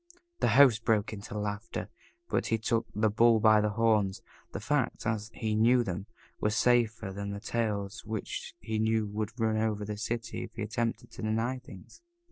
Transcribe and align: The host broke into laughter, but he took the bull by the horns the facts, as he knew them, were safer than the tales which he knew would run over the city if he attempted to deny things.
The 0.39 0.47
host 0.57 0.83
broke 0.83 1.13
into 1.13 1.37
laughter, 1.37 1.87
but 2.27 2.47
he 2.47 2.57
took 2.57 2.87
the 2.95 3.11
bull 3.11 3.39
by 3.39 3.61
the 3.61 3.69
horns 3.69 4.23
the 4.51 4.59
facts, 4.59 5.05
as 5.05 5.29
he 5.35 5.53
knew 5.55 5.83
them, 5.83 6.07
were 6.39 6.49
safer 6.49 7.13
than 7.13 7.29
the 7.29 7.39
tales 7.39 8.03
which 8.03 8.55
he 8.57 8.79
knew 8.79 9.05
would 9.05 9.39
run 9.39 9.57
over 9.57 9.85
the 9.85 9.97
city 9.97 10.41
if 10.45 10.55
he 10.55 10.63
attempted 10.63 11.11
to 11.11 11.21
deny 11.21 11.59
things. 11.59 12.01